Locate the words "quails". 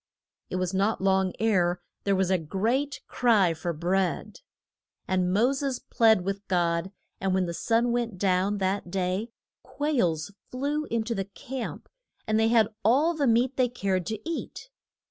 9.61-10.31